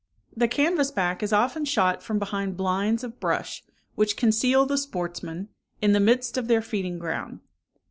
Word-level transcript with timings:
The 0.35 0.47
canvass 0.47 0.89
back 0.89 1.21
is 1.21 1.31
often 1.31 1.63
shot 1.63 2.01
from 2.01 2.17
behind 2.17 2.57
blinds 2.57 3.03
of 3.03 3.19
brush, 3.19 3.63
which 3.93 4.17
conceal 4.17 4.65
the 4.65 4.79
sportsman, 4.79 5.49
in 5.79 5.91
the 5.93 5.99
midst 5.99 6.39
of 6.39 6.47
their 6.47 6.63
feeding 6.63 6.97
ground. 6.97 7.39